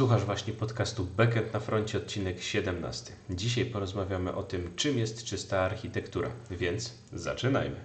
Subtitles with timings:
[0.00, 3.12] Słuchasz właśnie podcastu Backend na froncie, odcinek 17.
[3.30, 7.76] Dzisiaj porozmawiamy o tym, czym jest czysta architektura, więc zaczynajmy.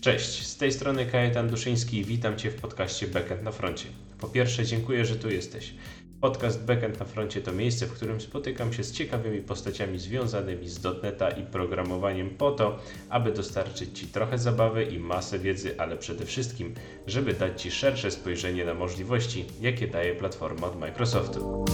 [0.00, 3.88] Cześć, z tej strony Kajetan Duszyński i witam Cię w podcaście Backend na froncie.
[4.20, 5.74] Po pierwsze, dziękuję, że tu jesteś.
[6.20, 10.80] Podcast Backend na froncie to miejsce, w którym spotykam się z ciekawymi postaciami związanymi z
[10.80, 12.78] dotneta i programowaniem po to,
[13.08, 16.74] aby dostarczyć Ci trochę zabawy i masę wiedzy, ale przede wszystkim,
[17.06, 21.64] żeby dać Ci szersze spojrzenie na możliwości, jakie daje platforma od Microsoftu.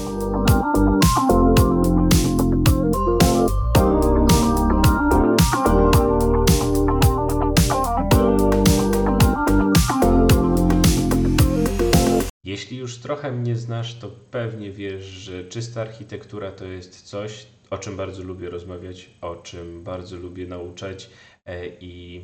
[12.54, 17.78] Jeśli już trochę mnie znasz, to pewnie wiesz, że czysta architektura to jest coś, o
[17.78, 21.10] czym bardzo lubię rozmawiać, o czym bardzo lubię nauczać
[21.46, 22.22] e, i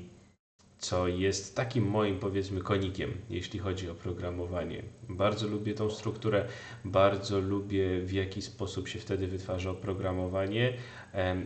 [0.79, 4.83] co jest takim moim, powiedzmy, konikiem, jeśli chodzi o programowanie.
[5.09, 6.45] Bardzo lubię tą strukturę,
[6.85, 10.77] bardzo lubię w jaki sposób się wtedy wytwarza oprogramowanie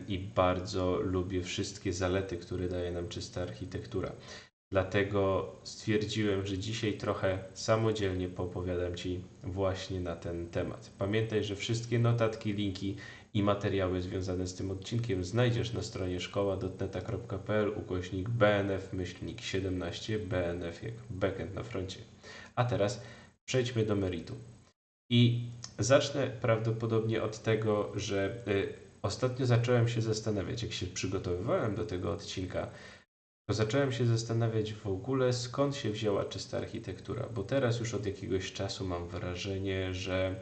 [0.08, 4.12] i bardzo lubię wszystkie zalety, które daje nam czysta architektura.
[4.74, 10.90] Dlatego stwierdziłem, że dzisiaj trochę samodzielnie poopowiadam Ci właśnie na ten temat.
[10.98, 12.96] Pamiętaj, że wszystkie notatki, linki
[13.34, 20.82] i materiały związane z tym odcinkiem znajdziesz na stronie szkoła.neta.pl ukośnik BNF myślnik 17 BNF
[20.82, 22.00] jak backend na froncie.
[22.54, 23.02] A teraz
[23.44, 24.36] przejdźmy do meritum.
[25.10, 31.86] I zacznę prawdopodobnie od tego, że y, ostatnio zacząłem się zastanawiać, jak się przygotowywałem do
[31.86, 32.68] tego odcinka,
[33.48, 38.52] zacząłem się zastanawiać w ogóle, skąd się wzięła czysta architektura, bo teraz już od jakiegoś
[38.52, 40.34] czasu mam wrażenie, że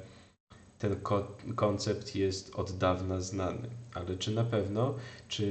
[0.79, 3.69] ten ko koncept jest od dawna znany.
[3.95, 4.95] Ale czy na pewno,
[5.29, 5.45] czy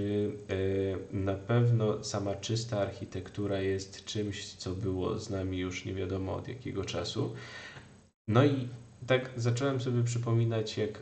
[1.12, 6.36] yy, na pewno sama czysta architektura jest czymś, co było z nami już nie wiadomo
[6.36, 7.34] od jakiego czasu?
[8.28, 8.68] No i
[9.08, 11.02] tak zacząłem sobie przypominać, jak,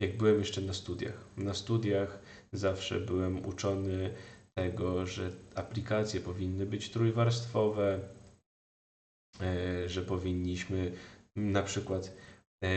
[0.00, 1.24] jak byłem jeszcze na studiach.
[1.36, 2.18] Na studiach
[2.52, 4.10] zawsze byłem uczony
[4.60, 8.00] tego, że aplikacje powinny być trójwarstwowe,
[9.40, 10.92] e, że powinniśmy
[11.36, 12.12] na przykład
[12.64, 12.68] e,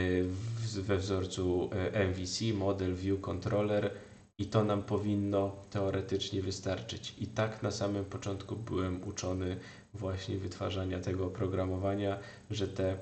[0.81, 3.91] we wzorcu e, MVC, Model View Controller,
[4.37, 7.13] i to nam powinno teoretycznie wystarczyć.
[7.17, 9.57] I tak na samym początku byłem uczony
[9.93, 12.19] właśnie wytwarzania tego oprogramowania,
[12.51, 12.97] że te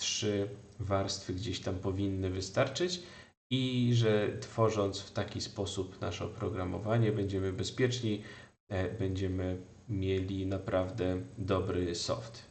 [0.00, 0.48] trzy
[0.80, 3.02] warstwy gdzieś tam powinny wystarczyć
[3.50, 8.22] i że tworząc w taki sposób nasze oprogramowanie będziemy bezpieczni,
[8.68, 12.48] e, będziemy mieli naprawdę dobry soft.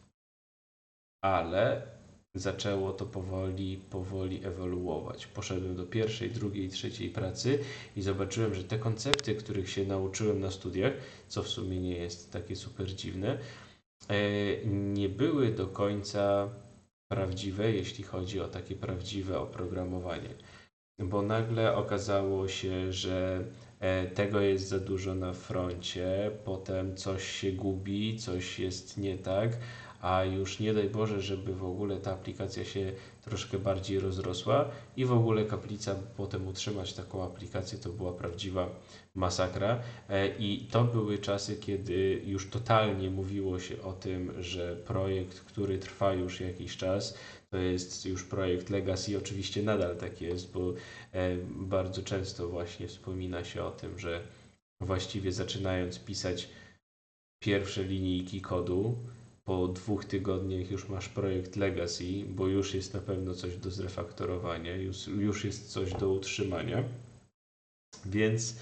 [1.24, 1.88] Ale
[2.36, 5.28] zaczęło to powoli, powoli ewoluować.
[5.28, 7.60] Poszedłem do pierwszej, drugiej, trzeciej pracy
[7.96, 10.94] i zobaczyłem, że te koncepty, których się nauczyłem na studiach,
[11.28, 13.38] co w sumie nie jest takie super dziwne,
[14.10, 16.50] e, nie były do końca
[17.12, 20.30] prawdziwe, jeśli chodzi o takie prawdziwe oprogramowanie
[21.00, 23.44] bo nagle okazało się, że
[23.80, 29.58] e, tego jest za dużo na froncie, potem coś się gubi, coś jest nie tak,
[30.02, 32.92] a już nie daj Boże, żeby w ogóle ta aplikacja się
[33.22, 34.66] troszkę bardziej rozrosła
[34.98, 38.70] i w ogóle kaplica potem utrzymać taką aplikację to była prawdziwa
[39.16, 39.80] masakra.
[40.10, 45.78] E, i to były czasy, kiedy już totalnie mówiło się o tym, że projekt, który
[45.78, 47.18] trwa już jakiś czas,
[47.58, 49.18] to jest już projekt Legacy.
[49.18, 50.74] Oczywiście nadal tak jest, bo
[51.12, 54.22] e, bardzo często właśnie wspomina się o tym, że
[54.82, 56.50] właściwie zaczynając pisać
[57.44, 58.96] pierwsze linijki kodu,
[59.46, 64.76] po dwóch tygodniach już masz projekt Legacy, bo już jest na pewno coś do zrefaktorowania,
[64.76, 66.84] już, już jest coś do utrzymania.
[68.06, 68.60] Więc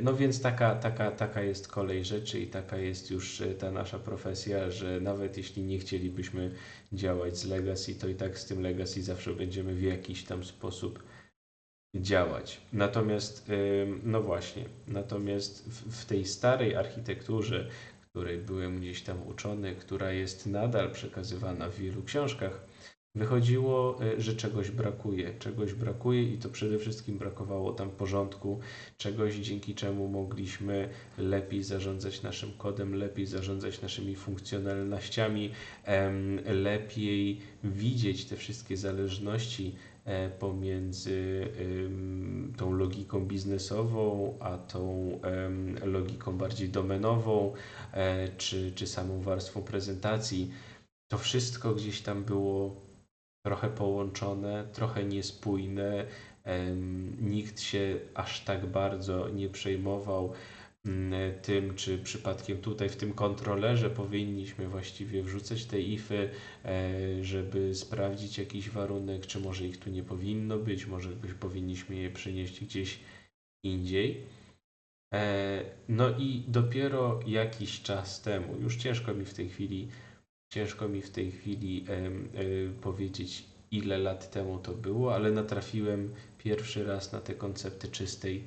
[0.00, 3.98] no więc taka, taka, taka jest kolej rzeczy i taka jest już e, ta nasza
[3.98, 6.50] profesja, że nawet jeśli nie chcielibyśmy
[6.92, 11.02] działać z legacy, to i tak z tym legacy zawsze będziemy w jakiś tam sposób
[11.96, 12.60] działać.
[12.72, 13.50] Natomiast,
[14.02, 17.68] no właśnie, natomiast w tej starej architekturze,
[18.10, 22.60] której byłem gdzieś tam uczony, która jest nadal przekazywana w wielu książkach,
[23.14, 25.34] wychodziło, e, że czegoś brakuje.
[25.38, 28.60] Czegoś brakuje i to przede wszystkim brakowało tam porządku,
[28.98, 30.88] czegoś dzięki czemu mogliśmy
[31.18, 35.50] lepiej zarządzać naszym kodem, lepiej zarządzać naszymi funkcjonalnościami,
[36.46, 39.74] lepiej widzieć te wszystkie zależności
[40.04, 41.48] e, pomiędzy
[42.56, 45.10] tą logiką biznesową, a tą
[45.84, 47.52] logiką bardziej domenową,
[47.92, 50.50] e, czy, czy samą warstwą prezentacji.
[51.08, 52.84] To wszystko gdzieś tam było
[53.46, 56.06] trochę połączone, trochę niespójne,
[57.20, 60.32] Nikt się aż tak bardzo nie przejmował
[60.86, 66.30] mm, tym, czy przypadkiem tutaj w tym kontrolerze powinniśmy właściwie wrzucać te ify,
[66.64, 71.10] e, żeby sprawdzić jakiś warunek, czy może ich tu nie powinno być, może
[71.40, 72.98] powinniśmy je przenieść gdzieś
[73.64, 74.26] indziej.
[75.14, 79.88] E, no i dopiero jakiś czas temu, już ciężko mi w tej chwili,
[80.54, 82.10] ciężko mi w tej chwili e,
[82.80, 88.44] powiedzieć, ile lat temu to było, ale natrafiłem pierwszy raz na te koncepty czystej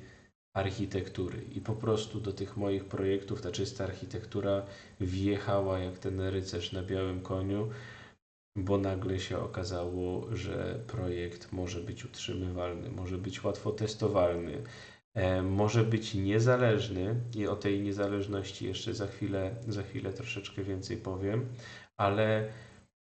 [0.56, 1.44] architektury.
[1.54, 4.62] I po prostu do tych moich projektów ta czysta architektura
[5.00, 7.68] wjechała jak ten rycerz na białym koniu,
[8.56, 14.62] bo nagle się okazało, że projekt może być utrzymywalny, może być łatwo testowalny,
[15.44, 21.48] może być niezależny i o tej niezależności jeszcze za chwilę, za chwilę troszeczkę więcej powiem,
[21.96, 22.48] ale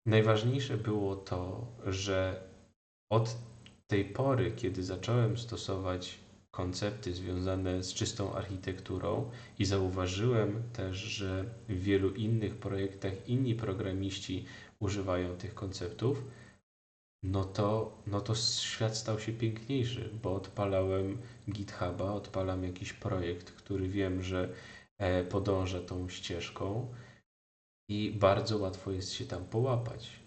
[0.06, 2.42] najważniejsze było to, że
[3.12, 3.36] od
[3.90, 6.18] tej pory, kiedy zacząłem stosować
[6.50, 14.44] koncepty związane z czystą architekturą i zauważyłem też, że w wielu innych projektach inni programiści
[14.80, 16.24] używają tych konceptów,
[17.22, 21.18] no to, no to świat stał się piękniejszy, bo odpalałem
[21.50, 24.52] GitHuba, odpalam jakiś projekt, który wiem, że
[24.98, 26.94] e, podąża tą ścieżką
[27.90, 30.20] i bardzo łatwo jest się tam połapać.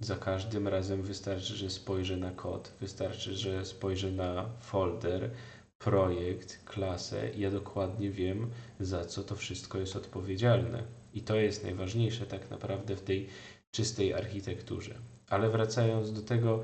[0.00, 5.30] Za każdym razem wystarczy, że spojrzę na kod, wystarczy, że spojrzę na folder,
[5.78, 8.50] projekt, klasę i ja dokładnie wiem,
[8.80, 10.84] za co to wszystko jest odpowiedzialne.
[11.14, 13.28] I to jest najważniejsze tak naprawdę w tej
[13.74, 14.98] czystej architekturze.
[15.30, 16.62] Ale wracając do tego,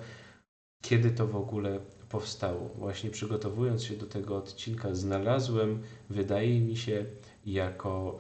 [0.83, 2.69] kiedy to w ogóle powstało.
[2.69, 7.07] Właśnie przygotowując się do tego odcinka, znalazłem, wydaje mi się,
[7.47, 8.19] jako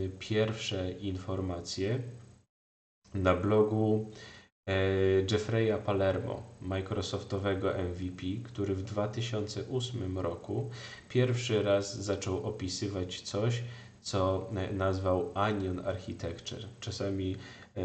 [0.00, 2.02] y, pierwsze informacje
[3.14, 4.10] na blogu
[4.70, 4.72] E,
[5.30, 10.70] Jeffreya Palermo, Microsoftowego MVP, który w 2008 roku
[11.08, 13.62] pierwszy raz zaczął opisywać coś,
[14.00, 16.68] co nazwał Onion Architecture.
[16.80, 17.36] Czasami
[17.76, 17.82] e,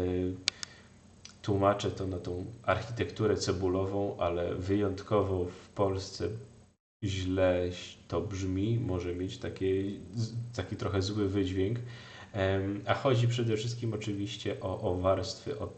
[1.46, 6.28] tłumaczę to na tą architekturę cebulową, ale wyjątkowo w Polsce
[7.04, 7.70] źle
[8.08, 10.00] to brzmi, może mieć taki,
[10.56, 11.78] taki trochę zły wydźwięk.
[12.86, 15.68] A chodzi przede wszystkim oczywiście o, o warstwy, o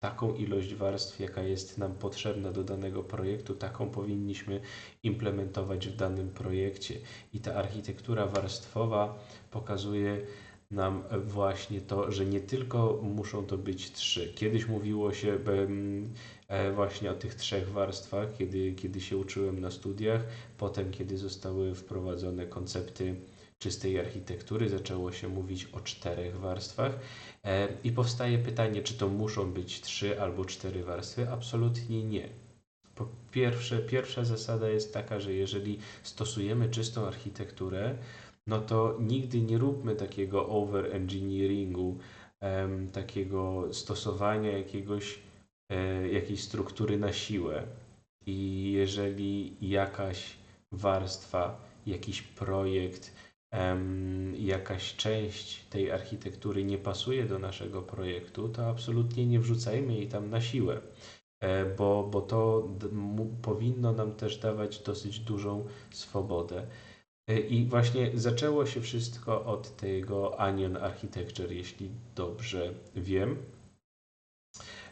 [0.00, 4.60] taką ilość warstw, jaka jest nam potrzebna do danego projektu, taką powinniśmy
[5.02, 6.94] implementować w danym projekcie.
[7.32, 9.18] I ta architektura warstwowa
[9.50, 10.20] pokazuje
[10.70, 14.32] nam właśnie to, że nie tylko muszą to być trzy.
[14.34, 15.38] Kiedyś mówiło się
[16.48, 20.22] e, właśnie o tych trzech warstwach, kiedy, kiedy się uczyłem na studiach,
[20.58, 23.16] potem kiedy zostały wprowadzone koncepty
[23.58, 26.98] czystej architektury, zaczęło się mówić o czterech warstwach
[27.44, 31.30] e, i powstaje pytanie, czy to muszą być trzy albo cztery warstwy?
[31.30, 32.28] Absolutnie nie.
[32.94, 37.98] Po pierwsze, pierwsza zasada jest taka, że jeżeli stosujemy czystą architekturę,
[38.46, 41.98] no to nigdy nie róbmy takiego over-engineeringu,
[42.92, 45.18] takiego stosowania jakiegoś,
[45.72, 47.62] e, jakiejś struktury na siłę.
[48.26, 50.36] I jeżeli jakaś
[50.72, 53.12] warstwa, jakiś projekt
[54.38, 60.30] jakaś część tej architektury nie pasuje do naszego projektu, to absolutnie nie wrzucajmy jej tam
[60.30, 60.80] na siłę,
[61.40, 62.68] e, bo, bo to
[63.42, 66.66] powinno nam też dawać dosyć dużą swobodę.
[67.28, 73.36] E, I właśnie zaczęło się wszystko od tego Onion Architecture, jeśli dobrze wiem.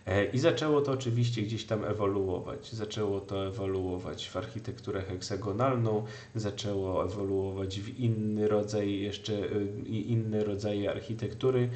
[0.06, 2.72] E, I zaczęło to oczywiście gdzieś tam ewoluować.
[2.72, 6.04] Zaczęło to ewoluować w architekturę heksagonalną,
[6.34, 11.70] zaczęło ewoluować w inny rodzaj, jeszcze y, inne rodzaje architektury,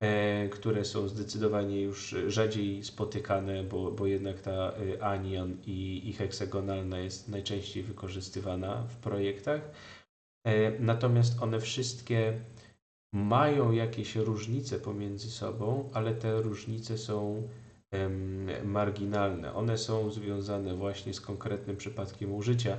[0.00, 6.12] e, które są zdecydowanie już rzadziej spotykane, bo, bo jednak ta y, anion i, i
[6.12, 9.60] heksagonalna jest najczęściej wykorzystywana w projektach.
[10.46, 12.40] E, natomiast one wszystkie
[13.12, 17.48] mają jakieś różnice pomiędzy sobą, ale te różnice są
[18.64, 19.54] marginalne.
[19.54, 22.78] One są związane właśnie z konkretnym przypadkiem użycia.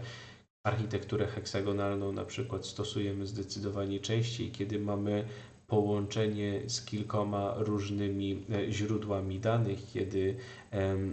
[0.65, 5.25] Architekturę heksagonalną na przykład stosujemy zdecydowanie częściej, kiedy mamy
[5.67, 10.35] połączenie z kilkoma różnymi e, źródłami danych, kiedy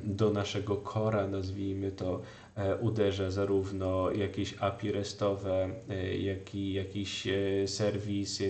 [0.04, 2.22] do naszego kora, nazwijmy to,
[2.56, 7.28] e, uderza zarówno jakieś API RESTowe, e, jak i jakiś
[7.66, 8.42] serwis,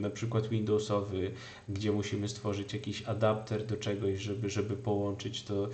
[0.00, 1.30] na przykład Windowsowy,
[1.68, 5.68] gdzie musimy stworzyć jakiś adapter do czegoś, żeby, żeby połączyć to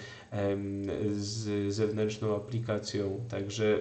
[1.13, 3.21] z zewnętrzną aplikacją.
[3.29, 3.81] Także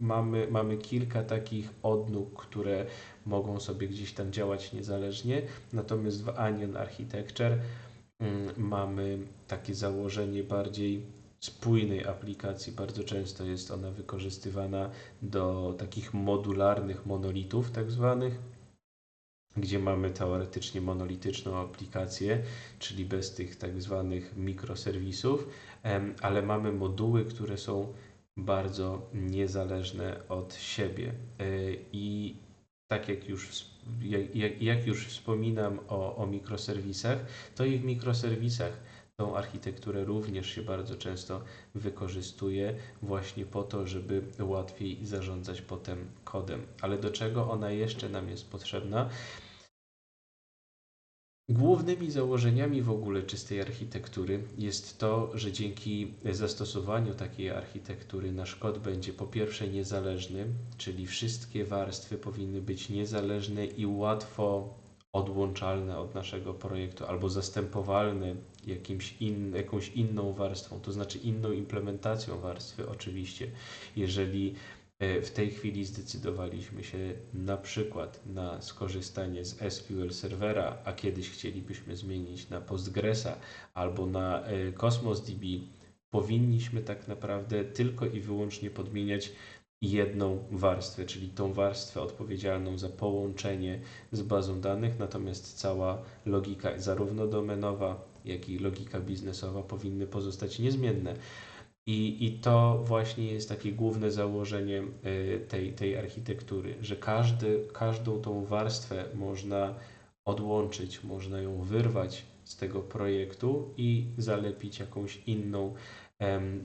[0.00, 2.86] mamy, mamy kilka takich odnóg, które
[3.26, 5.42] mogą sobie gdzieś tam działać niezależnie.
[5.72, 7.58] Natomiast w Onion Architecture
[8.20, 9.18] mm, mamy
[9.48, 11.02] takie założenie bardziej
[11.40, 12.72] spójnej aplikacji.
[12.72, 14.90] Bardzo często jest ona wykorzystywana
[15.22, 18.38] do takich modularnych monolitów, tak zwanych,
[19.56, 22.42] gdzie mamy teoretycznie monolityczną aplikację,
[22.78, 25.48] czyli bez tych tak zwanych mikroserwisów,
[26.22, 27.92] ale mamy moduły, które są
[28.36, 31.12] bardzo niezależne od siebie.
[31.38, 31.44] E,
[31.92, 32.36] I
[32.88, 33.64] tak jak już,
[34.34, 37.18] jak, jak już wspominam o, o mikroserwisach,
[37.54, 38.72] to i w mikroserwisach
[39.16, 41.40] tą architekturę również się bardzo często
[41.74, 46.66] wykorzystuje właśnie po to, żeby łatwiej zarządzać potem kodem.
[46.80, 49.10] Ale do czego ona jeszcze nam jest potrzebna?
[51.48, 58.78] Głównymi założeniami w ogóle czystej architektury jest to, że dzięki zastosowaniu takiej architektury nasz kod
[58.78, 60.46] będzie po pierwsze niezależny,
[60.78, 64.74] czyli wszystkie warstwy powinny być niezależne i łatwo
[65.12, 68.34] odłączalne od naszego projektu albo zastępowalne
[68.66, 73.50] jakimś in, jakąś inną warstwą, to znaczy inną implementacją warstwy oczywiście.
[73.96, 74.54] Jeżeli
[75.00, 76.98] w tej chwili zdecydowaliśmy się
[77.34, 83.36] na przykład na skorzystanie z SQL Servera, a kiedyś chcielibyśmy zmienić na Postgresa
[83.74, 85.44] albo na e, Cosmos DB.
[86.10, 89.32] Powinniśmy tak naprawdę tylko i wyłącznie podmieniać
[89.82, 93.80] jedną warstwę, czyli tą warstwę odpowiedzialną za połączenie
[94.12, 101.16] z bazą danych, natomiast cała logika, zarówno domenowa, jak i logika biznesowa powinny pozostać niezmienne.
[101.86, 108.20] I, I to właśnie jest takie główne założenie y, tej, tej architektury, że każdy, każdą
[108.20, 109.74] tą warstwę można
[110.24, 115.74] odłączyć, można ją wyrwać z tego projektu i zalepić jakąś inną,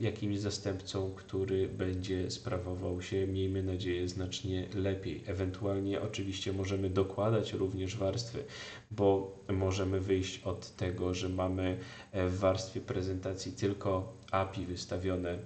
[0.00, 5.22] jakimś zastępcą, który będzie sprawował się, miejmy nadzieję, znacznie lepiej.
[5.26, 8.44] Ewentualnie oczywiście możemy dokładać również warstwy,
[8.90, 11.78] bo możemy wyjść od tego, że mamy
[12.12, 15.38] e, w warstwie prezentacji tylko API wystawione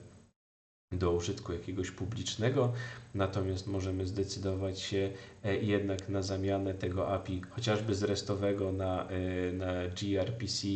[0.92, 2.72] do użytku jakiegoś publicznego,
[3.14, 5.10] natomiast możemy zdecydować się
[5.44, 10.66] e, jednak na zamianę tego API chociażby z restowego na, e, na gRPC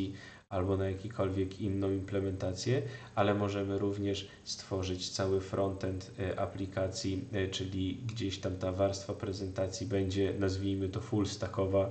[0.50, 2.82] albo na jakąkolwiek inną implementację,
[3.14, 10.34] ale możemy również stworzyć cały frontend e, aplikacji, czyli gdzieś tam ta warstwa prezentacji będzie,
[10.38, 11.90] nazwijmy to full stackowa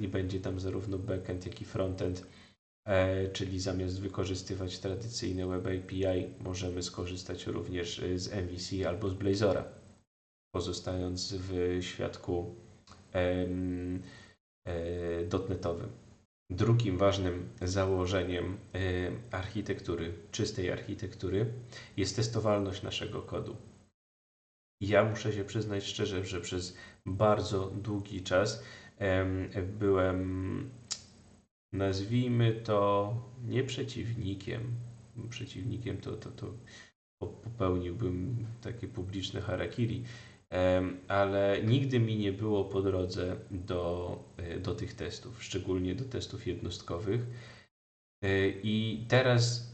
[0.00, 2.26] i będzie tam zarówno backend, jak i frontend
[2.84, 9.14] E, czyli zamiast wykorzystywać tradycyjne Web API, możemy skorzystać również e, z MVC albo z
[9.14, 9.64] Blazora,
[10.54, 12.54] pozostając w świadku
[13.14, 13.46] e,
[15.24, 15.99] dotnetowym.
[16.50, 18.58] Drugim ważnym założeniem
[19.30, 21.52] architektury, czystej architektury,
[21.96, 23.56] jest testowalność naszego kodu.
[24.80, 26.76] Ja muszę się przyznać szczerze, że przez
[27.06, 28.62] bardzo długi czas
[29.78, 30.70] byłem
[31.72, 33.14] nazwijmy to
[33.44, 34.74] nie przeciwnikiem,
[35.30, 36.54] przeciwnikiem to, to, to
[37.18, 40.04] popełniłbym takie publiczne harakiri,
[41.08, 46.46] ale nigdy mi nie było po drodze do, e, do tych testów, szczególnie do testów
[46.46, 47.20] jednostkowych.
[48.24, 49.72] E, I teraz,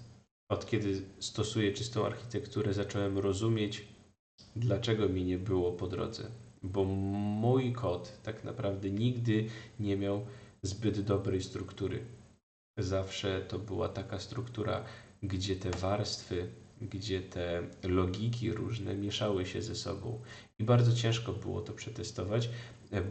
[0.51, 3.89] od kiedy stosuję czystą architekturę, zacząłem rozumieć,
[4.57, 6.31] dlaczego mi nie było po drodze.
[6.63, 9.47] Bo mój kod tak naprawdę nigdy
[9.81, 10.27] nie miał
[10.63, 12.05] zbyt dobrej struktury.
[12.79, 14.85] Zawsze to była taka struktura,
[15.23, 16.49] gdzie te warstwy,
[16.81, 20.21] gdzie te logiki różne mieszały się ze sobą.
[20.59, 22.51] I bardzo ciężko było to przetestować,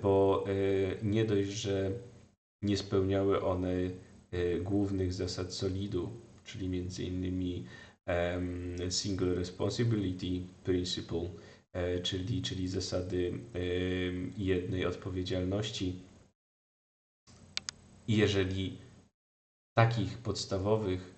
[0.02, 1.92] bo e, nie dość, że
[2.62, 3.74] nie spełniały one
[4.32, 6.10] e, głównych zasad solidu,
[6.46, 7.66] czyli między innymi
[8.90, 11.30] Single Responsibility Principle,
[11.74, 13.40] e, czyli, czyli zasady
[14.38, 16.00] jednej odpowiedzialności.
[18.08, 18.78] Jeżeli
[19.78, 21.15] takich podstawowych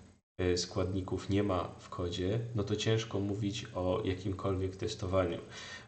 [0.56, 5.38] składników nie ma w kodzie, no to ciężko mówić o jakimkolwiek testowaniu,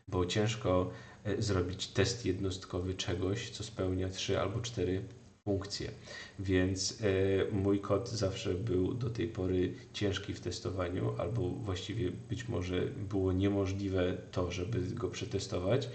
[0.09, 0.91] bo ciężko
[1.25, 5.03] e, zrobić test jednostkowy czegoś, co spełnia trzy albo cztery
[5.45, 5.91] funkcje.
[6.39, 12.49] Więc e, mój kod zawsze był do tej pory ciężki w testowaniu, albo właściwie być
[12.49, 15.89] może było niemożliwe to, żeby go przetestować.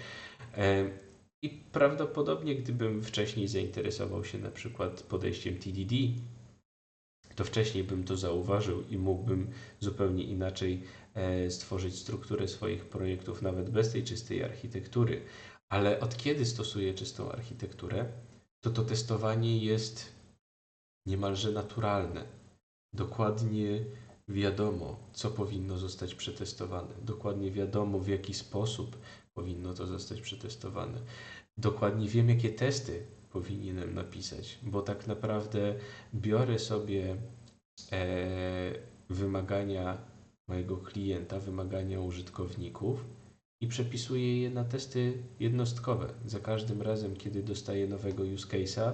[1.42, 5.96] I prawdopodobnie, gdybym wcześniej zainteresował się na przykład podejściem TDD,
[7.36, 13.70] to wcześniej bym to zauważył i mógłbym zupełnie inaczej e, stworzyć strukturę swoich projektów, nawet
[13.70, 15.22] bez tej czystej architektury.
[15.70, 18.06] Ale od kiedy stosuję czystą architekturę,
[18.62, 20.15] to to testowanie jest
[21.06, 22.25] niemalże naturalne.
[22.94, 23.86] Dokładnie
[24.27, 26.94] wiadomo, co powinno zostać przetestowane.
[27.01, 28.98] Dokładnie wiadomo, w jaki sposób
[29.34, 31.01] powinno to zostać przetestowane.
[31.58, 35.75] Dokładnie wiem, jakie testy powinienem napisać, bo tak naprawdę
[36.13, 37.15] biorę sobie
[37.92, 38.72] e,
[39.10, 39.98] wymagania
[40.48, 43.06] mojego klienta, wymagania użytkowników
[43.62, 46.13] i przepisuję je na testy jednostkowe.
[46.25, 48.94] Za każdym razem, kiedy dostaję nowego use case'a,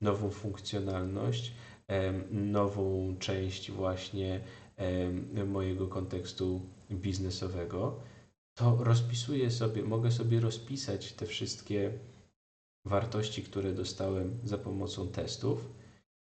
[0.00, 1.54] nową funkcjonalność,
[2.30, 4.40] nową część właśnie
[5.46, 8.00] mojego kontekstu biznesowego,
[8.54, 11.92] to rozpisuję sobie, mogę sobie rozpisać te wszystkie
[12.84, 15.70] wartości, które dostałem za pomocą testów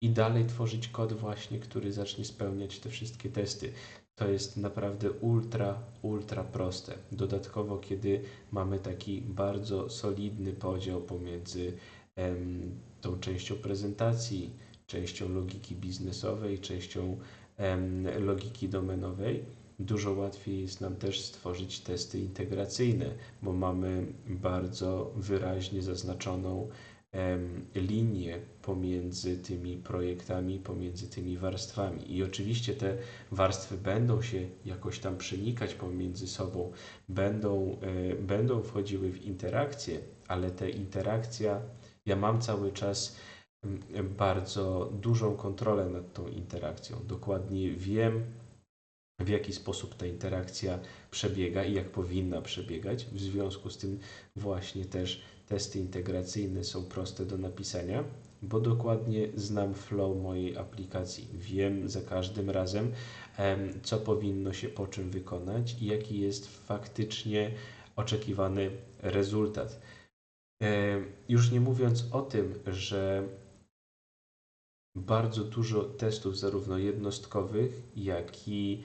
[0.01, 3.73] i dalej tworzyć kod właśnie, który zacznie spełniać te wszystkie testy.
[4.15, 6.97] To jest naprawdę ultra, ultra proste.
[7.11, 8.21] Dodatkowo, kiedy
[8.51, 11.73] mamy taki bardzo solidny podział pomiędzy
[12.15, 12.71] em,
[13.01, 14.49] tą częścią prezentacji,
[14.87, 17.17] częścią logiki biznesowej, częścią
[17.57, 19.45] em, logiki domenowej,
[19.79, 23.05] dużo łatwiej jest nam też stworzyć testy integracyjne,
[23.41, 26.69] bo mamy bardzo wyraźnie zaznaczoną
[27.75, 32.15] linię pomiędzy tymi projektami, pomiędzy tymi warstwami.
[32.15, 32.97] I oczywiście te
[33.31, 36.71] warstwy będą się jakoś tam przenikać pomiędzy sobą,
[37.09, 41.61] będą, e, będą wchodziły w interakcję, ale te interakcja,
[42.05, 43.15] ja mam cały czas
[44.17, 46.97] bardzo dużą kontrolę nad tą interakcją.
[47.07, 48.23] Dokładnie wiem,
[49.23, 50.79] w jaki sposób ta interakcja
[51.11, 53.05] przebiega i jak powinna przebiegać.
[53.05, 53.99] W związku z tym
[54.35, 58.03] właśnie też testy integracyjne są proste do napisania,
[58.41, 61.27] bo dokładnie znam flow mojej aplikacji.
[61.33, 62.91] Wiem za każdym razem,
[63.83, 67.51] co powinno się po czym wykonać i jaki jest faktycznie
[67.95, 69.81] oczekiwany rezultat.
[71.29, 73.27] Już nie mówiąc o tym, że
[74.95, 78.83] bardzo dużo testów, zarówno jednostkowych, jak i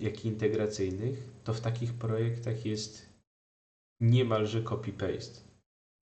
[0.00, 3.10] jak i integracyjnych, to w takich projektach jest
[4.00, 5.40] niemalże copy-paste.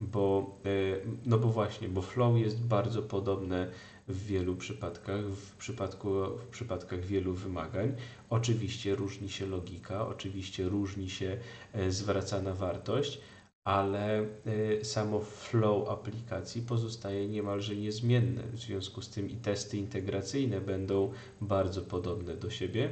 [0.00, 0.68] Bo, e,
[1.26, 3.70] no bo właśnie, bo flow jest bardzo podobne
[4.08, 7.94] w wielu przypadkach, w, przypadku, w przypadkach wielu wymagań.
[8.30, 11.38] Oczywiście różni się logika, oczywiście różni się
[11.72, 13.20] e, zwracana wartość,
[13.64, 18.42] ale e, samo flow aplikacji pozostaje niemalże niezmienne.
[18.52, 22.90] W związku z tym i testy integracyjne będą bardzo podobne do siebie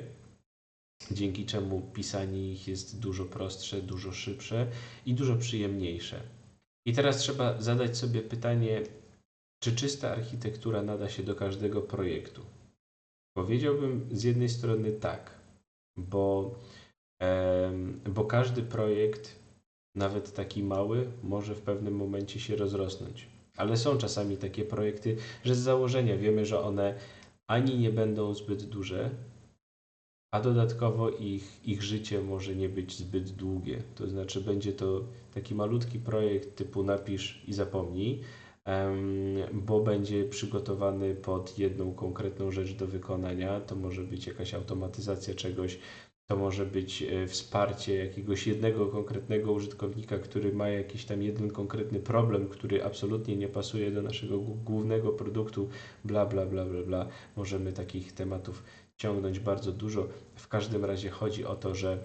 [1.11, 4.67] dzięki czemu pisanie ich jest dużo prostsze, dużo szybsze
[5.07, 6.21] i dużo przyjemniejsze.
[6.87, 8.83] I teraz trzeba zadać sobie pytanie,
[9.63, 12.43] czy czysta architektura nada się do każdego projektu?
[13.37, 15.39] Powiedziałbym z jednej strony tak,
[15.97, 16.55] bo,
[18.15, 19.39] bo każdy projekt,
[19.95, 23.29] nawet taki mały, może w pewnym momencie się rozrosnąć.
[23.57, 26.95] Ale są czasami takie projekty, że z założenia wiemy, że one
[27.51, 29.11] ani nie będą zbyt duże,
[30.31, 33.83] a dodatkowo ich, ich życie może nie być zbyt długie.
[33.95, 38.21] To znaczy, będzie to taki malutki projekt typu napisz i zapomnij,
[39.53, 43.61] bo będzie przygotowany pod jedną konkretną rzecz do wykonania.
[43.61, 45.79] To może być jakaś automatyzacja czegoś,
[46.27, 52.01] to może być e, wsparcie jakiegoś jednego konkretnego użytkownika, który ma jakiś tam jeden konkretny
[52.01, 55.69] problem, który absolutnie nie pasuje do naszego głównego produktu,
[56.05, 57.09] bla, bla, bla, bla, bla.
[57.37, 58.63] Możemy takich tematów
[58.97, 60.09] ciągnąć bardzo dużo.
[60.35, 61.99] W każdym razie chodzi o to, że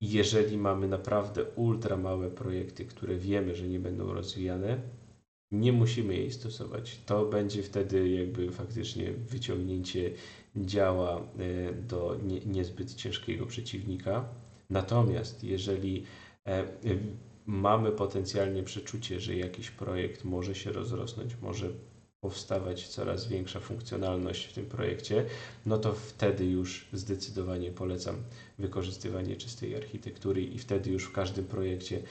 [0.00, 4.78] jeżeli mamy naprawdę ultra małe projekty, które wiemy, że nie będą rozwijane,
[5.52, 7.00] nie musimy jej stosować.
[7.06, 10.10] To będzie wtedy jakby faktycznie wyciągnięcie
[10.56, 14.28] działa e, do nie, niezbyt ciężkiego przeciwnika.
[14.70, 16.04] Natomiast jeżeli
[16.46, 16.64] e,
[17.46, 21.70] mamy potencjalnie przeczucie, że jakiś projekt może się rozrosnąć, może
[22.24, 25.24] powstawać coraz większa funkcjonalność w tym projekcie,
[25.66, 28.16] no to wtedy już zdecydowanie polecam
[28.58, 32.02] wykorzystywanie czystej architektury i wtedy już w każdym projekcie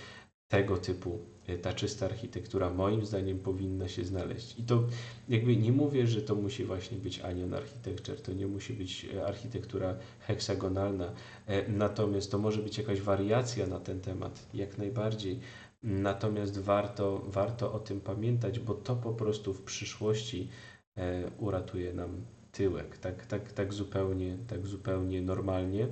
[0.54, 4.60] tego typu y, ta czysta architektura moim zdaniem powinna się znaleźć.
[4.60, 4.84] I to
[5.30, 9.26] jakby nie mówię, że to musi właśnie być Anion Architecture, to nie musi być y,
[9.26, 15.39] architektura heksagonalna, y, natomiast to może być jakaś wariacja na ten temat, jak najbardziej.
[15.84, 20.50] Natomiast warto, warto o tym pamiętać, bo to po prostu w przyszłości
[20.98, 25.88] e, uratuje nam tyłek, tak, tak, tak, zupełnie, tak zupełnie normalnie.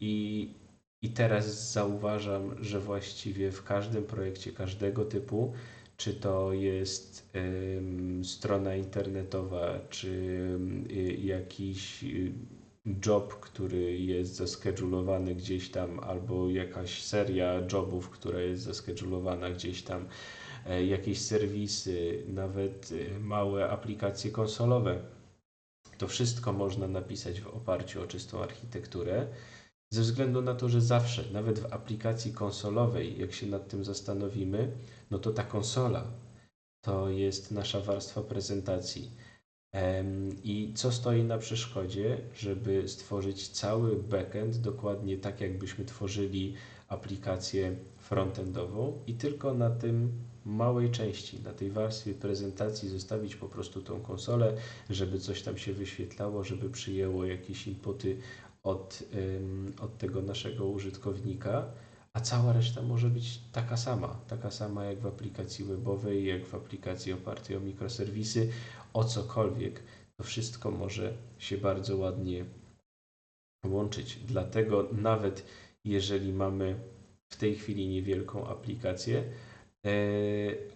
[0.00, 0.48] I,
[1.02, 5.52] I teraz zauważam, że właściwie w każdym projekcie każdego typu,
[5.96, 7.30] czy to jest
[8.22, 10.08] strona internetowa, czy
[10.90, 12.32] y, jakiś y,
[13.06, 20.08] job, który jest zaskedulowany gdzieś tam, albo jakaś seria jobów, która jest zaskedulowana gdzieś tam,
[20.66, 25.00] e, jakieś serwisy, nawet e, małe aplikacje konsolowe.
[25.98, 29.26] To wszystko można napisać w oparciu o czystą architekturę,
[29.92, 34.70] ze względu na to, że zawsze, nawet w aplikacji konsolowej, jak się nad tym zastanowimy,
[35.10, 36.06] no to ta konsola
[36.84, 39.10] to jest nasza warstwa prezentacji
[40.44, 46.54] I co stoi na przeszkodzie, żeby stworzyć cały backend dokładnie tak, jakbyśmy tworzyli
[46.88, 50.12] aplikację frontendową i tylko na tym
[50.44, 54.56] małej części, na tej warstwie prezentacji zostawić po prostu tą konsolę,
[54.90, 58.16] żeby coś tam się wyświetlało, żeby przyjęło jakieś inputy
[58.62, 59.02] od,
[59.80, 61.64] od tego naszego użytkownika,
[62.12, 66.54] a cała reszta może być taka sama, taka sama jak w aplikacji webowej, jak w
[66.54, 68.48] aplikacji opartej o mikroserwisy,
[68.94, 69.82] o cokolwiek.
[70.16, 72.44] To wszystko może się bardzo ładnie
[73.66, 74.16] łączyć.
[74.16, 75.44] Dlatego nawet
[75.84, 76.80] jeżeli mamy
[77.32, 79.24] w tej chwili niewielką aplikację,
[79.86, 79.92] e,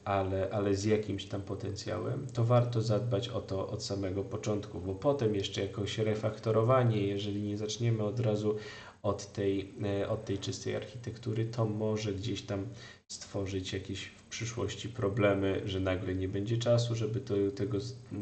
[0.04, 4.94] ale, ale z jakimś tam potencjałem, to warto zadbać o to od samego początku, bo
[4.94, 8.56] potem jeszcze jakoś refaktorowanie, jeżeli nie zaczniemy od razu
[9.02, 12.66] od tej, e, od tej czystej architektury, to może gdzieś tam
[13.08, 17.78] stworzyć jakieś przyszłości problemy, że nagle nie będzie czasu, żeby to, tego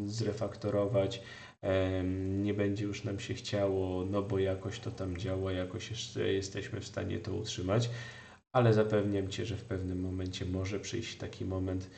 [0.07, 1.23] zrefaktorować,
[2.43, 6.81] nie będzie już nam się chciało, no bo jakoś to tam działa, jakoś jeszcze jesteśmy
[6.81, 7.91] w stanie to utrzymać,
[8.53, 11.91] ale zapewniam Cię, że w pewnym momencie może przyjść taki moment,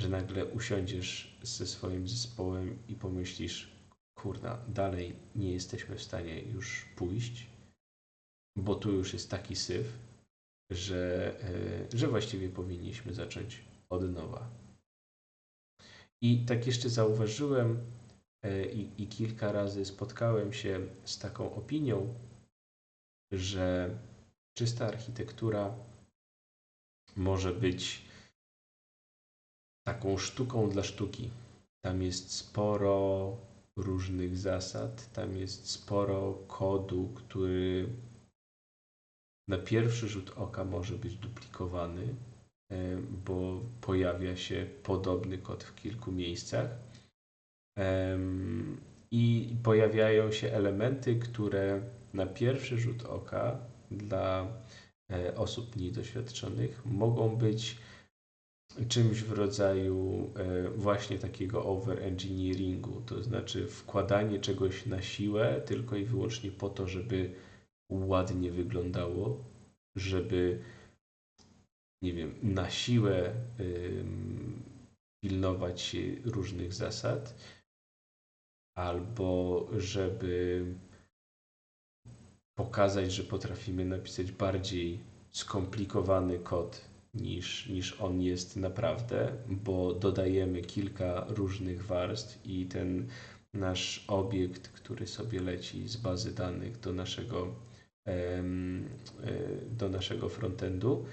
[0.00, 3.68] że nagle usiądziesz ze swoim zespołem i pomyślisz,
[4.18, 7.46] kurna, dalej nie jesteśmy w stanie już pójść,
[8.58, 9.98] bo tu już jest taki syf,
[10.70, 14.50] że, e, że właściwie powinniśmy zacząć od nowa.
[16.22, 17.92] I tak jeszcze zauważyłem
[18.42, 22.14] e, i, i kilka razy spotkałem się z taką opinią,
[23.32, 23.98] że
[24.58, 25.74] czysta architektura
[27.16, 28.02] może być
[29.86, 31.30] taką sztuką dla sztuki.
[31.84, 33.36] Tam jest sporo
[33.76, 37.88] różnych zasad, tam jest sporo kodu, który
[39.48, 42.02] na pierwszy rzut oka może być duplikowany,
[42.72, 46.68] e, bo pojawia się podobny kod w kilku miejscach.
[49.10, 51.82] I pojawiają się elementy, które
[52.14, 53.58] na pierwszy rzut oka
[53.90, 54.46] dla
[55.12, 57.76] e, osób niedoświadczonych mogą być
[58.88, 66.04] czymś w rodzaju e, właśnie takiego overengineeringu, to znaczy wkładanie czegoś na siłę tylko i
[66.04, 67.30] wyłącznie po to, żeby
[67.90, 69.44] ładnie wyglądało,
[69.96, 70.60] żeby
[72.02, 73.34] nie wiem, na siłę
[75.22, 77.34] pilnować różnych zasad,
[78.76, 80.64] albo żeby
[82.58, 91.24] pokazać, że potrafimy napisać bardziej skomplikowany kod niż, niż on jest naprawdę, bo dodajemy kilka
[91.28, 93.08] różnych warstw i ten
[93.54, 97.54] nasz obiekt, który sobie leci z bazy danych do naszego
[99.70, 101.06] do naszego frontendu,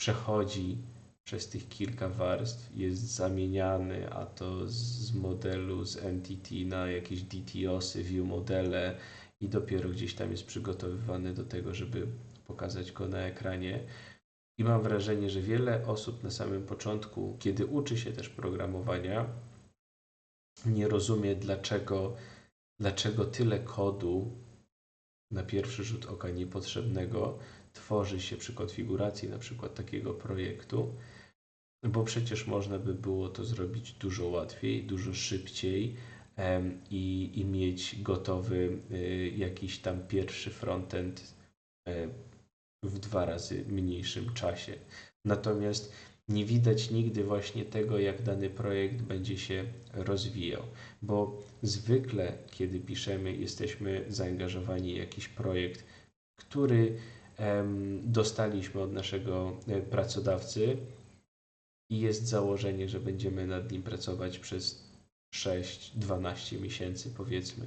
[0.00, 0.78] przechodzi
[1.24, 8.02] przez tych kilka warstw, jest zamieniany, a to z modelu z entity na jakieś DTOSy,
[8.02, 8.96] view modele
[9.40, 12.06] i dopiero gdzieś tam jest przygotowywany do tego, żeby
[12.46, 13.80] pokazać go na ekranie.
[14.58, 19.26] I mam wrażenie, że wiele osób na samym początku, kiedy uczy się też programowania,
[20.66, 22.16] nie rozumie, dlaczego,
[22.80, 24.30] dlaczego tyle kodu
[25.30, 27.38] na pierwszy rzut oka niepotrzebnego
[27.72, 30.94] tworzy się przy konfiguracji na przykład takiego projektu,
[31.82, 35.96] bo przecież można by było to zrobić dużo łatwiej, dużo szybciej
[36.90, 41.34] i, i mieć gotowy y, jakiś tam pierwszy frontend
[41.88, 42.08] e,
[42.82, 44.78] w dwa razy mniejszym czasie.
[45.24, 45.92] Natomiast
[46.30, 49.64] nie widać nigdy właśnie tego, jak dany projekt będzie się
[49.94, 50.62] rozwijał,
[51.02, 55.84] bo zwykle, kiedy piszemy, jesteśmy zaangażowani w jakiś projekt,
[56.36, 56.96] który
[58.02, 60.76] dostaliśmy od naszego e, pracodawcy
[61.90, 64.90] i jest założenie, że będziemy nad nim pracować przez
[65.34, 67.66] 6-12 miesięcy, powiedzmy.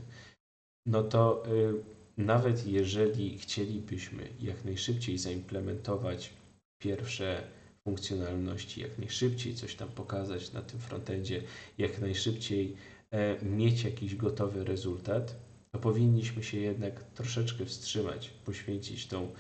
[0.86, 1.74] No to y,
[2.18, 6.34] nawet jeżeli chcielibyśmy jak najszybciej zaimplementować
[6.82, 7.48] pierwsze
[7.88, 11.44] funkcjonalności, jak najszybciej coś tam pokazać na tym frontendzie,
[11.78, 12.76] jak najszybciej
[13.12, 15.36] e, mieć jakiś gotowy rezultat,
[15.72, 19.34] to powinniśmy się jednak troszeczkę wstrzymać, poświęcić tą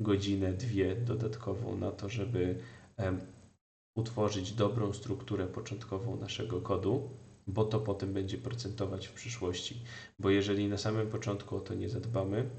[0.00, 2.58] godzinę, dwie dodatkową na to, żeby
[3.96, 7.10] utworzyć dobrą strukturę początkową naszego kodu,
[7.46, 9.82] bo to potem będzie procentować w przyszłości.
[10.18, 12.50] Bo jeżeli na samym początku o to nie zadbamy,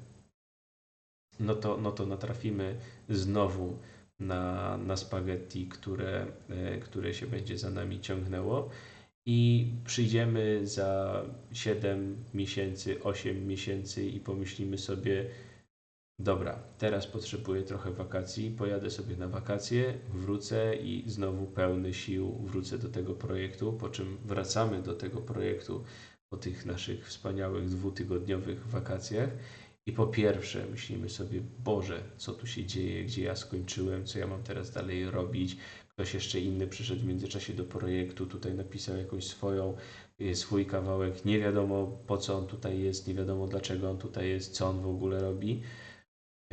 [1.40, 3.78] no to, no to natrafimy znowu
[4.22, 8.70] na, na spaghetti, które, e, które się będzie za nami ciągnęło.
[9.26, 15.26] I przyjdziemy za 7 miesięcy, 8 miesięcy i pomyślimy sobie,
[16.20, 22.78] dobra, teraz potrzebuję trochę wakacji, pojadę sobie na wakacje, wrócę i znowu pełny sił wrócę
[22.78, 25.84] do tego projektu, po czym wracamy do tego projektu
[26.34, 29.30] po tych naszych wspaniałych dwutygodniowych wakacjach.
[29.88, 34.28] I po pierwsze myślimy sobie, Boże, co tu się dzieje, gdzie ja skończyłem, co ja
[34.28, 35.58] mam teraz dalej robić.
[35.90, 39.76] Ktoś jeszcze inny przyszedł w międzyczasie do projektu, tutaj napisał jakąś swoją,
[40.22, 41.26] y, swój kawałek.
[41.26, 44.82] Nie wiadomo po co on tutaj jest, nie wiadomo dlaczego on tutaj jest, co on
[44.82, 45.62] w ogóle robi.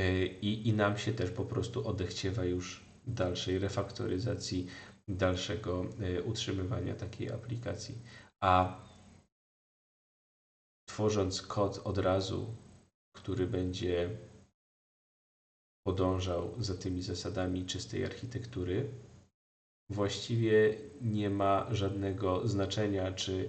[0.00, 4.66] Y, I, i nam się też po prostu odechciewa już dalszej refaktoryzacji,
[5.08, 5.84] dalszego
[6.18, 7.98] y, utrzymywania takiej aplikacji.
[8.42, 8.82] A
[10.88, 12.54] tworząc kod od razu,
[13.18, 14.10] który będzie
[15.86, 18.90] podążał za tymi zasadami czystej architektury,
[19.90, 23.48] właściwie nie ma żadnego znaczenia, czy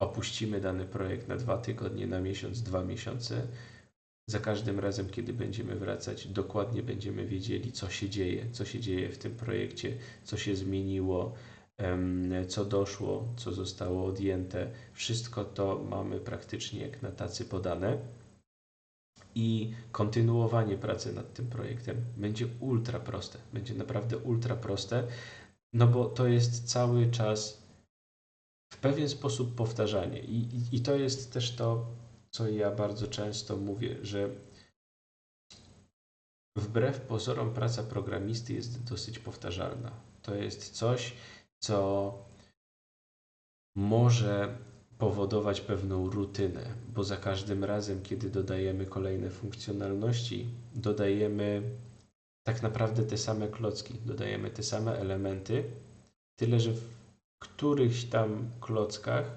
[0.00, 3.46] opuścimy dany projekt na dwa tygodnie, na miesiąc, dwa miesiące.
[4.30, 9.08] Za każdym razem, kiedy będziemy wracać, dokładnie będziemy wiedzieli, co się dzieje, co się dzieje
[9.10, 11.34] w tym projekcie, co się zmieniło,
[12.48, 14.70] co doszło, co zostało odjęte.
[14.92, 18.21] Wszystko to mamy praktycznie jak na tacy podane.
[19.34, 23.38] I kontynuowanie pracy nad tym projektem będzie ultra proste.
[23.52, 25.08] Będzie naprawdę ultra proste,
[25.72, 27.62] no bo to jest cały czas
[28.72, 30.20] w pewien sposób powtarzanie.
[30.20, 31.86] I, i, i to jest też to,
[32.30, 34.30] co ja bardzo często mówię, że
[36.56, 39.90] wbrew pozorom praca programisty jest dosyć powtarzalna.
[40.22, 41.16] To jest coś,
[41.62, 42.12] co
[43.76, 44.58] może
[45.02, 51.62] powodować pewną rutynę, bo za każdym razem, kiedy dodajemy kolejne funkcjonalności, dodajemy
[52.46, 55.64] tak naprawdę te same klocki, dodajemy te same elementy,
[56.36, 56.98] tyle że w
[57.38, 59.30] którychś tam klockach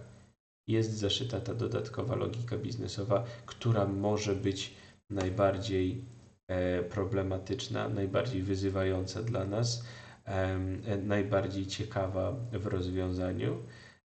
[0.68, 4.74] jest zaszyta ta dodatkowa logika biznesowa, która może być
[5.10, 6.06] najbardziej
[6.48, 9.86] e, problematyczna, najbardziej wyzywająca dla nas,
[10.26, 10.58] e,
[10.98, 13.58] najbardziej ciekawa w rozwiązaniu.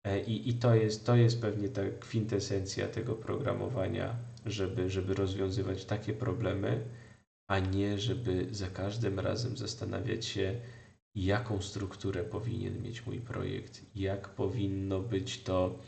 [0.04, 5.86] E, I, i to, jest, to jest pewnie ta kwintesencja tego programowania, żeby, żeby rozwiązywać
[5.86, 6.86] takie problemy,
[7.48, 10.62] a nie żeby za każdym razem zastanawiać się,
[11.16, 15.80] jaką strukturę powinien mieć mój projekt, jak powinno być to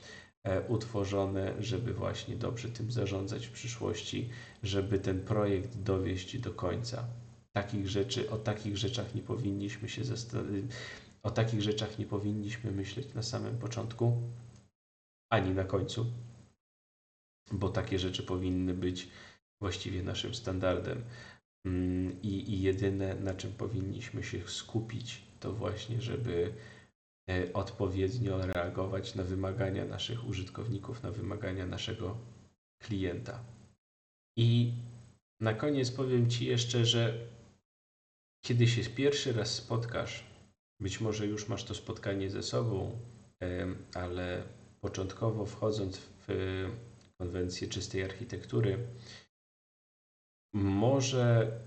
[0.44, 4.30] e, utworzone, żeby właśnie dobrze tym zarządzać w przyszłości,
[4.64, 7.08] żeby ten projekt dowieść do końca.
[7.54, 10.66] Takich rzeczy, o takich rzeczach nie powinniśmy się zastanawiać
[11.26, 14.22] o takich rzeczach nie powinniśmy myśleć na samym początku,
[15.30, 16.06] ani na końcu,
[17.52, 19.10] bo takie rzeczy powinny być
[19.62, 21.04] właściwie naszym standardem.
[21.66, 26.54] Mm, I, I jedyne, na czym powinniśmy się skupić, to właśnie, żeby
[27.30, 32.18] e, odpowiednio reagować na wymagania naszych użytkowników, na wymagania naszego
[32.84, 33.44] klienta.
[34.38, 34.74] I
[35.42, 37.28] na koniec powiem Ci jeszcze, że
[38.46, 40.35] kiedy się pierwszy raz spotkasz
[40.80, 43.00] być może już masz to spotkanie ze sobą,
[43.94, 44.44] ale
[44.82, 46.28] początkowo wchodząc w
[47.18, 48.78] konwencję czystej architektury,
[50.54, 51.60] może,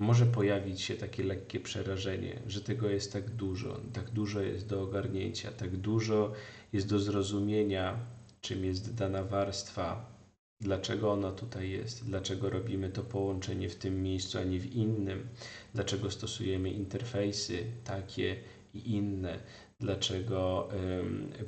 [0.00, 4.82] może pojawić się takie lekkie przerażenie, że tego jest tak dużo, tak dużo jest do
[4.82, 6.32] ogarnięcia, tak dużo
[6.72, 8.06] jest do zrozumienia,
[8.40, 10.19] czym jest dana warstwa,
[10.60, 15.28] dlaczego ona tutaj jest, dlaczego robimy to połączenie w tym miejscu, a nie w innym,
[15.74, 18.36] dlaczego stosujemy interfejsy takie
[18.74, 19.40] i inne,
[19.80, 20.68] dlaczego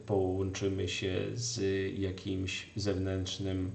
[0.07, 1.61] połączymy się z
[1.99, 3.73] jakimś zewnętrznym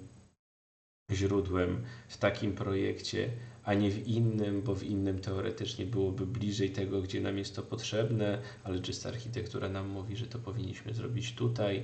[1.12, 3.32] źródłem w takim projekcie,
[3.63, 7.63] a nie w innym, bo w innym teoretycznie byłoby bliżej tego, gdzie nam jest to
[7.63, 11.84] potrzebne, ale czysta architektura nam mówi, że to powinniśmy zrobić tutaj.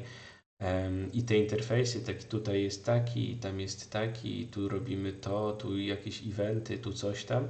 [1.14, 6.28] I te interfejsy, tak tutaj jest taki, tam jest taki, tu robimy to, tu jakieś
[6.28, 7.48] eventy, tu coś tam.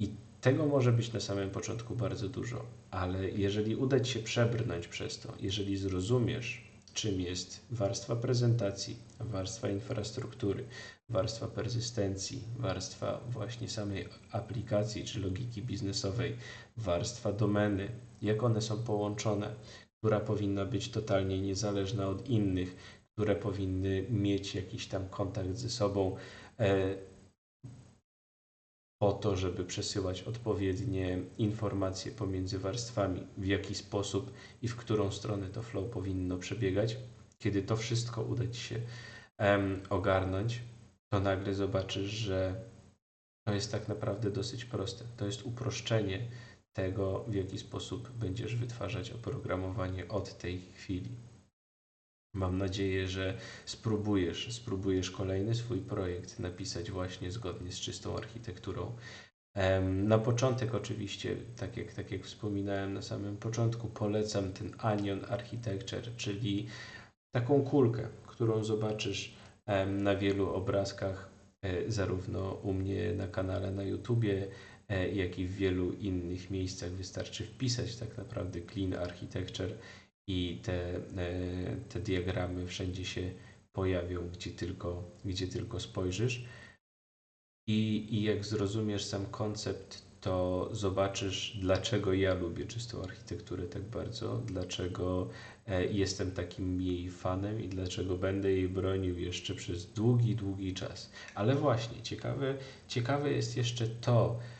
[0.00, 4.88] I tego może być na samym początku bardzo dużo, ale jeżeli uda Ci się przebrnąć
[4.88, 6.62] przez to, jeżeli zrozumiesz,
[6.94, 10.64] czym jest warstwa prezentacji, warstwa infrastruktury,
[11.08, 16.36] warstwa persystencji, warstwa właśnie samej aplikacji czy logiki biznesowej,
[16.76, 17.88] warstwa domeny,
[18.22, 19.54] jak one są połączone,
[20.06, 22.76] która powinna być totalnie niezależna od innych,
[23.12, 26.16] które powinny mieć jakiś tam kontakt ze sobą
[26.58, 26.96] e,
[29.02, 35.48] po to, żeby przesyłać odpowiednie informacje pomiędzy warstwami, w jaki sposób i w którą stronę
[35.48, 36.96] to flow powinno przebiegać.
[37.38, 38.80] Kiedy to wszystko uda Ci się
[39.90, 40.60] ogarnąć,
[41.12, 42.54] to nagle zobaczysz, że
[43.46, 45.04] to jest tak naprawdę dosyć proste.
[45.16, 46.28] To jest uproszczenie
[46.76, 51.10] tego, w jaki sposób będziesz wytwarzać oprogramowanie od tej chwili.
[52.34, 53.34] Mam nadzieję, że
[53.64, 58.96] spróbujesz, spróbujesz kolejny swój projekt napisać właśnie zgodnie z czystą architekturą.
[59.82, 66.16] Na początek oczywiście, tak jak, tak jak wspominałem na samym początku, polecam ten Anion Architecture,
[66.16, 66.66] czyli
[67.34, 69.34] taką kulkę, którą zobaczysz
[69.86, 71.28] na wielu obrazkach,
[71.62, 74.48] e, zarówno u mnie na kanale na YouTubie,
[75.14, 76.90] jak i w wielu innych miejscach.
[76.90, 79.78] Wystarczy wpisać tak naprawdę Clean Architecture
[80.28, 81.00] i te,
[81.88, 83.30] te diagramy wszędzie się
[83.72, 86.44] pojawią, gdzie tylko, gdzie tylko spojrzysz.
[87.68, 94.42] I, I jak zrozumiesz sam koncept, to zobaczysz, dlaczego ja lubię czystą architekturę tak bardzo,
[94.46, 95.28] dlaczego
[95.66, 101.12] e, jestem takim jej fanem i dlaczego będę jej bronił jeszcze przez długi, długi czas.
[101.34, 102.54] Ale właśnie, ciekawe,
[102.88, 104.55] ciekawe jest jeszcze to, e,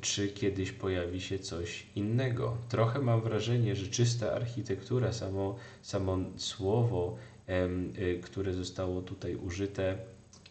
[0.00, 2.56] czy kiedyś pojawi się coś innego.
[2.68, 7.68] Trochę mam wrażenie, że czysta architektura, samo, samo słowo, e,
[8.14, 9.98] które zostało tutaj użyte,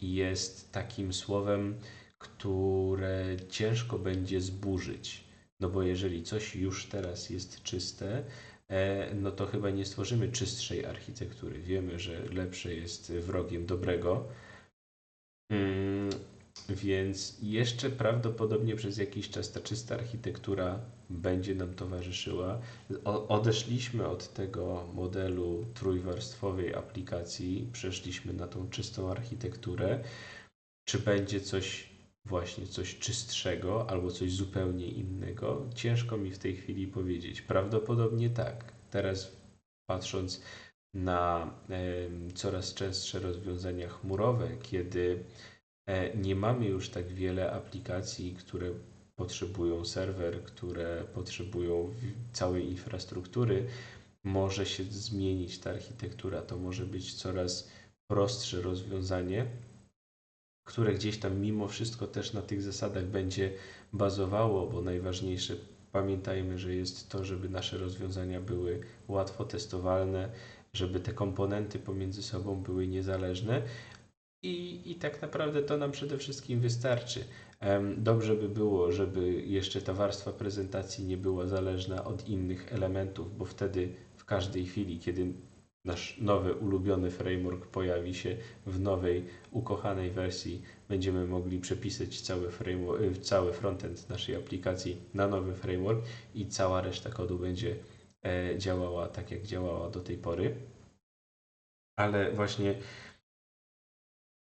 [0.02, 1.76] jest takim słowem,
[2.20, 5.24] które ciężko będzie zburzyć.
[5.60, 8.24] No bo jeżeli coś już teraz jest czyste,
[8.70, 11.60] e, no to chyba nie stworzymy czystszej architektury.
[11.60, 14.28] Wiemy, że lepsze jest wrogiem dobrego.
[16.70, 22.60] Więc jeszcze prawdopodobnie przez jakiś czas ta czysta architektura będzie nam towarzyszyła.
[23.28, 30.04] odeszliśmy od tego modelu trójwarstwowej aplikacji, przeszliśmy na tą czystą architekturę.
[30.86, 31.90] Czy będzie coś
[32.26, 35.66] właśnie coś czystszego albo coś zupełnie innego?
[35.76, 37.42] Ciężko mi w tej chwili powiedzieć.
[37.42, 38.74] Prawdopodobnie tak.
[38.92, 39.32] Teraz
[39.90, 40.42] patrząc
[40.94, 45.24] na e, coraz częstsze rozwiązania chmurowe, kiedy
[46.16, 48.72] nie mamy już tak wiele aplikacji, które
[49.16, 51.94] potrzebują serwer, które potrzebują
[52.34, 53.66] całej infrastruktury,
[54.24, 56.42] może się zmienić ta architektura.
[56.42, 57.70] To może być coraz
[58.12, 59.46] prostsze rozwiązanie,
[60.68, 63.52] które gdzieś tam mimo wszystko też na tych zasadach będzie
[63.94, 65.56] bazowało, bo najważniejsze
[65.92, 70.30] pamiętajmy, że jest to, żeby nasze rozwiązania były łatwo testowalne,
[70.74, 73.62] żeby te komponenty pomiędzy sobą były niezależne
[74.44, 77.24] i, i tak naprawdę to nam przede wszystkim wystarczy.
[77.98, 83.46] Dobrze by było, żeby jeszcze ta warstwa prezentacji nie była zależna od innych elementów, bo
[83.46, 85.34] wtedy w każdej chwili, kiedy
[85.86, 92.48] nasz nowy, ulubiony framework pojawi się w nowej, ukochanej wersji, będziemy mogli przepisać cały,
[93.02, 97.76] y, cały frontend naszej aplikacji na nowy framework i cała reszta kodu będzie
[98.26, 100.56] e, działała tak, jak działała do tej pory.
[102.00, 102.76] Ale właśnie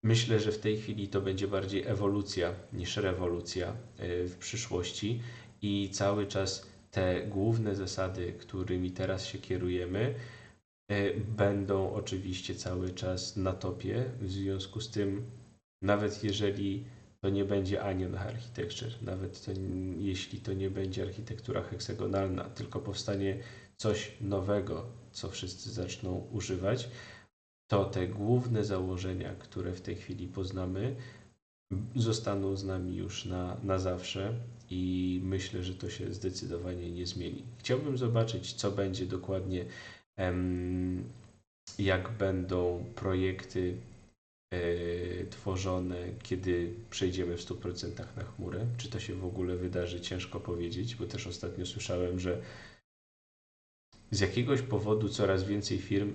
[0.03, 3.75] myślę, że w tej chwili to będzie bardziej ewolucja niż rewolucja e,
[4.25, 5.21] w przyszłości
[5.63, 10.15] i cały czas te główne zasady, którymi teraz się kierujemy,
[10.91, 14.05] E, będą oczywiście cały czas na topie.
[14.21, 15.31] W związku z tym,
[15.83, 16.85] nawet jeżeli
[17.21, 19.53] to nie będzie Anion Architecture, nawet to,
[19.99, 23.39] jeśli to nie będzie architektura heksagonalna, tylko powstanie
[23.77, 26.89] coś nowego, co wszyscy zaczną używać,
[27.71, 30.97] to te główne założenia, które w tej chwili poznamy,
[31.97, 34.35] zostaną z nami już na, na zawsze
[34.71, 37.43] i myślę, że to się zdecydowanie nie zmieni.
[37.59, 39.65] Chciałbym zobaczyć, co będzie dokładnie
[41.79, 43.77] jak będą projekty
[44.55, 48.67] e, tworzone, kiedy przejdziemy w 100% na chmurę.
[48.77, 52.41] Czy to się w ogóle wydarzy, ciężko powiedzieć, bo też ostatnio słyszałem, że
[54.11, 56.15] z jakiegoś powodu coraz więcej firm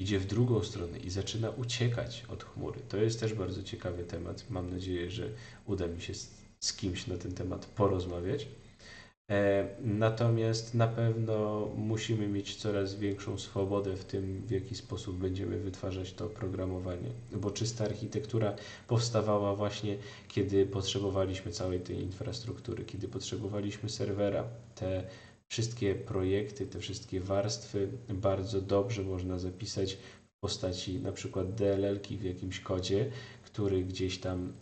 [0.00, 2.80] idzie w drugą stronę i zaczyna uciekać od chmury.
[2.88, 4.44] To jest też bardzo ciekawy temat.
[4.50, 5.28] Mam nadzieję, że
[5.66, 6.14] uda mi się
[6.60, 8.46] z, kimś na ten temat porozmawiać.
[9.30, 15.58] E, natomiast na pewno musimy mieć coraz większą swobodę w tym, w jaki sposób będziemy
[15.58, 18.54] wytwarzać to oprogramowanie, bo czysta architektura
[18.86, 19.96] powstawała właśnie,
[20.28, 24.44] kiedy potrzebowaliśmy całej tej infrastruktury, kiedy potrzebowaliśmy serwera.
[24.74, 25.04] Te
[25.48, 29.98] wszystkie projekty, te wszystkie warstwy bardzo dobrze można zapisać
[30.38, 33.10] w postaci na przykład DLL-ki w jakimś kodzie,
[33.42, 34.52] który gdzieś tam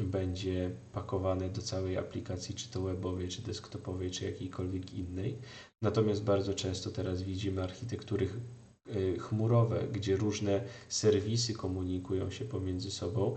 [0.00, 5.38] będzie pakowany do całej aplikacji, czy to webowej, czy desktopowej, czy jakiejkolwiek innej.
[5.82, 8.28] Natomiast bardzo często teraz widzimy architektury
[8.86, 13.34] e, chmurowe, gdzie różne serwisy komunikują się pomiędzy sobą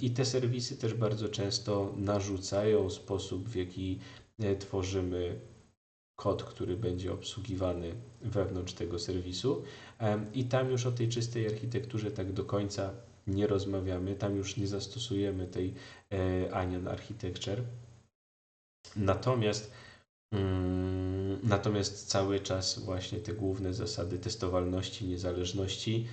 [0.00, 3.98] i te serwisy też bardzo często narzucają sposób, w jaki
[4.38, 5.40] e, tworzymy
[6.16, 9.62] kod, który będzie obsługiwany wewnątrz tego serwisu.
[10.34, 12.90] I tam już o tej czystej architekturze tak do końca
[13.26, 15.74] nie rozmawiamy, tam już nie zastosujemy tej
[16.12, 17.62] e, Anion Architecture.
[18.96, 19.72] Natomiast
[20.32, 21.04] mm,
[21.44, 26.06] Natomiast cały czas właśnie te główne zasady testowalności, niezależności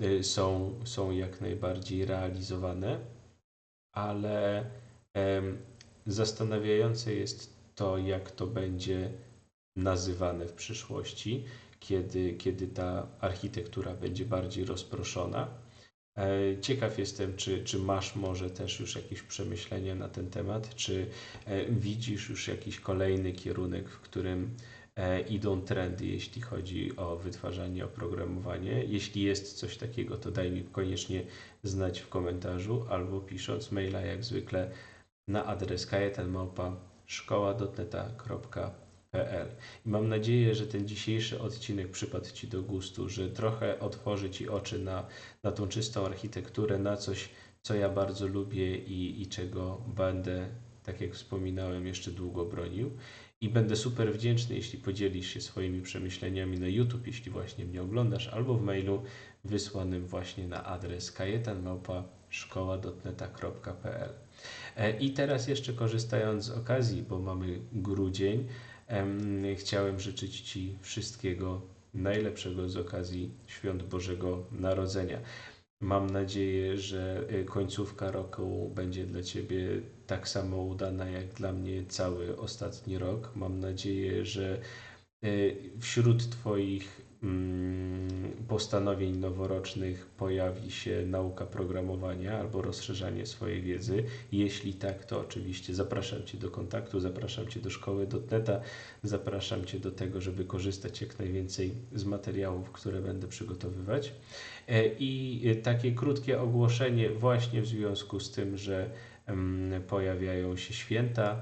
[0.00, 2.98] y, są, są jak najbardziej realizowane,
[3.92, 4.64] ale
[6.06, 9.10] zastanawiające jest to, jak to będzie
[9.76, 11.44] nazywane w przyszłości,
[11.80, 15.48] kiedy, kiedy ta architektura będzie bardziej rozproszona.
[16.18, 21.06] E, ciekaw jestem, czy, czy masz może też już jakieś przemyślenia na ten temat, czy
[21.44, 24.56] e, widzisz już jakiś kolejny kierunek, w którym
[24.96, 28.84] e, idą trendy, jeśli chodzi o wytwarzanie oprogramowanie.
[28.84, 31.22] Jeśli jest coś takiego, to daj mi koniecznie
[31.62, 34.70] znać w komentarzu albo pisząc maila jak zwykle
[35.28, 38.85] na adres kajetanmałpa szkoła.neta.pl.
[39.84, 44.78] Mam nadzieję, że ten dzisiejszy odcinek przypadł Ci do gustu, że trochę otworzy Ci oczy
[44.78, 45.06] na,
[45.42, 47.28] na tą czystą architekturę, na coś,
[47.62, 50.48] co ja bardzo lubię i, i czego będę,
[50.82, 52.90] tak jak wspominałem, jeszcze długo bronił.
[53.40, 58.28] I będę super wdzięczny, jeśli podzielisz się swoimi przemyśleniami na YouTube, jeśli właśnie mnie oglądasz,
[58.28, 59.02] albo w mailu
[59.44, 64.10] wysłanym właśnie na adres kajetanmałpa.szkoła.neta.pl.
[64.76, 68.48] E, I teraz jeszcze korzystając z okazji, bo mamy grudzień,
[69.56, 71.62] chciałem życzyć Ci wszystkiego
[71.94, 75.18] najlepszego z okazji Świąt Bożego Narodzenia.
[75.80, 79.68] Mam nadzieję, że e, końcówka roku będzie dla Ciebie
[80.06, 83.32] tak samo udana jak dla mnie cały ostatni rok.
[83.34, 84.60] Mam nadzieję, że
[85.22, 85.28] e,
[85.80, 87.05] wśród Twoich
[88.48, 94.04] postanowień noworocznych pojawi się nauka programowania albo rozszerzanie swojej wiedzy.
[94.32, 98.60] Jeśli tak, to oczywiście zapraszam Cię do kontaktu, zapraszam Cię do szkoły dotneta,
[99.02, 104.12] zapraszam Cię do tego, żeby korzystać jak najwięcej z materiałów, które będę przygotowywać.
[104.68, 108.90] E, I takie krótkie ogłoszenie właśnie w związku z tym, że
[109.88, 111.40] pojawiają się święta,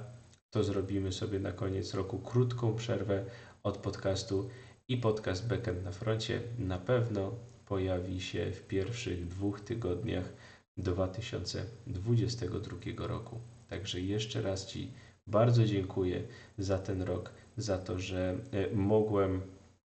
[0.51, 3.25] to zrobimy sobie na koniec roku krótką przerwę
[3.62, 4.49] od podcastu
[4.89, 7.35] i podcast Backend na froncie na pewno
[7.66, 10.32] pojawi się w pierwszych dwóch tygodniach
[10.76, 13.41] 2022 roku.
[13.68, 14.91] Także jeszcze raz Ci
[15.26, 16.22] bardzo dziękuję
[16.59, 19.41] za ten rok, za to, że e, mogłem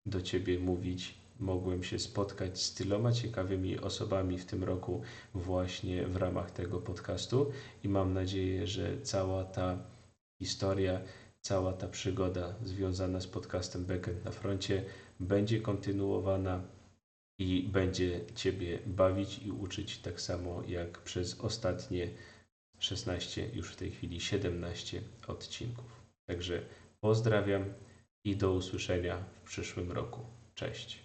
[0.06, 5.02] do Ciebie mówić, mogłem się spotkać z tyloma ciekawymi osobami w tym roku
[5.34, 7.52] właśnie w ramach tego podcastu
[7.84, 9.78] i mam nadzieję, że cała ta
[10.42, 11.02] historia
[11.46, 14.84] cała ta przygoda związana z podcastem Backend na froncie
[15.20, 16.62] będzie kontynuowana
[17.40, 22.10] i będzie Ciebie bawić i uczyć tak samo jak przez ostatnie
[22.80, 26.02] 16, już w tej chwili 17 odcinków.
[26.30, 26.62] Także
[27.00, 27.74] pozdrawiam
[28.24, 30.22] i do usłyszenia w przyszłym roku.
[30.56, 31.05] Cześć.